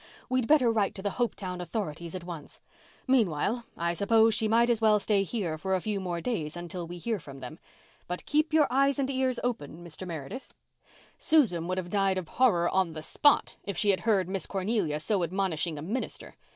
We'd 0.29 0.47
better 0.47 0.71
write 0.71 0.95
to 0.95 1.03
the 1.03 1.11
Hopetown 1.11 1.61
authorities 1.61 2.15
at 2.15 2.23
once. 2.23 2.59
Meanwhile, 3.05 3.65
I 3.77 3.93
suppose 3.93 4.33
she 4.33 4.47
might 4.47 4.67
as 4.71 4.81
well 4.81 4.97
stay 4.99 5.21
here 5.21 5.59
for 5.59 5.75
a 5.75 5.79
few 5.79 5.99
more 5.99 6.19
days 6.21 6.57
till 6.69 6.87
we 6.87 6.97
hear 6.97 7.19
from 7.19 7.37
them. 7.37 7.59
But 8.07 8.25
keep 8.25 8.51
your 8.51 8.65
eyes 8.71 8.97
and 8.97 9.11
ears 9.11 9.39
open, 9.43 9.83
Mr. 9.85 10.07
Meredith." 10.07 10.55
Susan 11.19 11.67
would 11.67 11.77
have 11.77 11.91
died 11.91 12.17
of 12.17 12.29
horror 12.29 12.67
on 12.67 12.93
the 12.93 13.03
spot 13.03 13.57
if 13.63 13.77
she 13.77 13.91
had 13.91 13.99
heard 13.99 14.27
Miss 14.27 14.47
Cornelia 14.47 14.99
so 14.99 15.21
admonishing 15.21 15.77
a 15.77 15.83
minister. 15.83 16.35